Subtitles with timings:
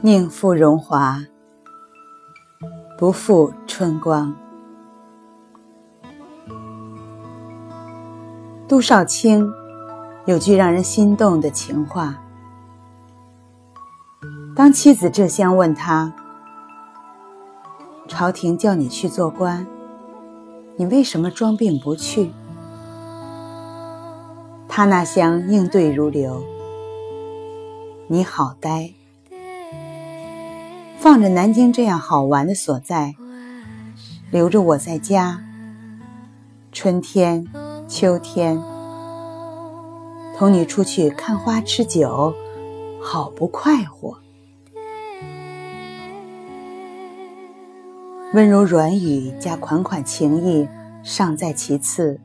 [0.00, 1.18] 宁负荣华，
[2.96, 4.32] 不负春光。
[8.68, 9.44] 杜少卿
[10.24, 12.16] 有句让人心动的情话：
[14.54, 16.12] 当妻子这厢问他，
[18.06, 19.66] 朝廷叫你去做官，
[20.76, 22.30] 你为什么装病不去？
[24.68, 26.40] 他那厢应对如流：
[28.06, 28.94] 你好呆。
[31.00, 33.14] 放着南京这样好玩的所在，
[34.32, 35.40] 留着我在家。
[36.72, 37.46] 春天、
[37.86, 38.60] 秋天，
[40.36, 42.34] 同你出去看花吃酒，
[43.00, 44.18] 好不快活。
[48.34, 50.68] 温柔软语加款款情意
[51.04, 52.20] 尚在其次，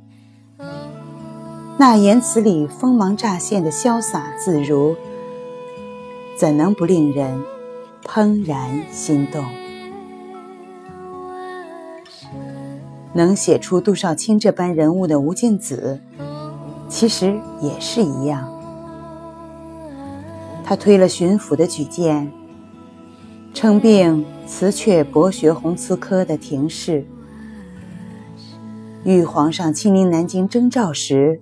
[1.77, 4.95] 那言辞里锋芒乍现的潇洒自如，
[6.35, 7.52] 怎能不令人？
[8.13, 9.43] 怦然心动，
[13.11, 15.99] 能写出杜少卿这般人物的吴敬梓，
[16.87, 18.47] 其实也是一样。
[20.63, 22.31] 他推了巡抚的举荐，
[23.51, 27.03] 称病辞却博学鸿词科的廷试，
[29.03, 31.41] 遇皇上亲临南京征召时，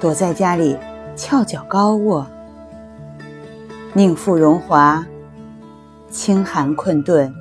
[0.00, 0.76] 躲在家里
[1.14, 2.26] 翘脚高卧，
[3.92, 5.06] 宁负荣华。
[6.14, 7.34] 清寒困顿，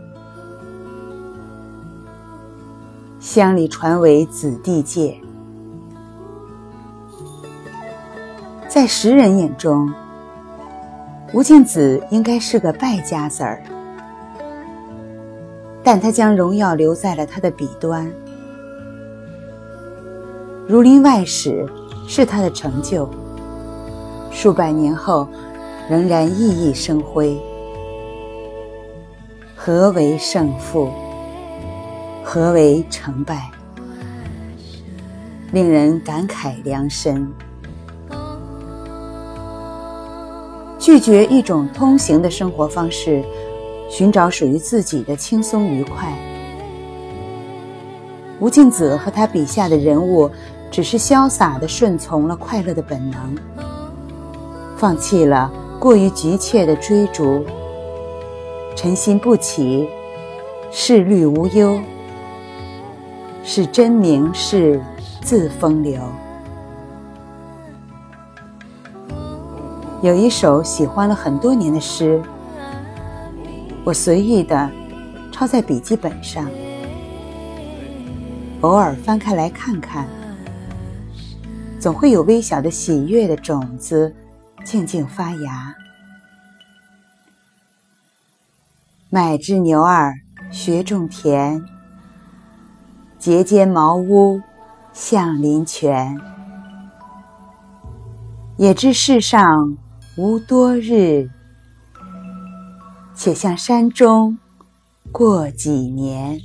[3.20, 5.16] 乡里传为子弟戒。
[8.68, 9.94] 在时人眼中，
[11.34, 13.62] 吴敬梓应该是个败家子儿，
[15.84, 18.08] 但他将荣耀留在了他的笔端。
[20.68, 21.64] 《儒林外史》
[22.10, 23.08] 是他的成就，
[24.32, 25.28] 数百年后
[25.88, 27.40] 仍然熠熠生辉。
[29.66, 30.90] 何为胜负？
[32.22, 33.50] 何为成败？
[35.54, 37.32] 令人感慨良深。
[40.78, 43.24] 拒绝一种通行的生活方式，
[43.90, 46.14] 寻找属于自己的轻松愉快。
[48.42, 50.30] 吴敬梓和他笔下的人物，
[50.70, 53.34] 只是潇洒地顺从了快乐的本能，
[54.76, 57.46] 放弃了过于急切的追逐。
[58.76, 59.88] 尘心不起，
[60.72, 61.80] 事虑无忧，
[63.44, 64.82] 是真名士
[65.22, 66.02] 自风流。
[70.02, 72.22] 有一首喜欢了很多年的诗，
[73.86, 74.70] 我随意的
[75.32, 76.50] 抄在笔记本上，
[78.62, 80.08] 偶尔翻开来看看，
[81.80, 84.14] 总会有微小的喜悦的种子
[84.66, 85.74] 静静发芽。
[89.16, 90.16] 买只牛儿
[90.50, 91.64] 学种田，
[93.20, 94.42] 结间茅屋
[94.92, 96.20] 向林泉。
[98.58, 99.78] 也知世上
[100.18, 101.30] 无多日，
[103.14, 104.36] 且向山中
[105.12, 106.42] 过几年。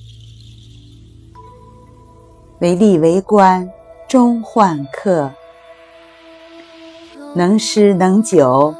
[2.60, 3.66] 为吏为官
[4.06, 5.32] 终换客，
[7.34, 8.74] 能诗能酒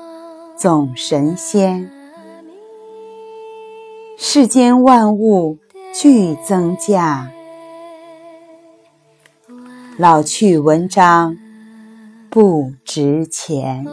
[0.58, 1.90] 总神仙。
[4.20, 5.58] 世间万物
[5.94, 7.30] 俱增加，
[9.96, 11.36] 老去文章
[12.28, 13.86] 不值钱。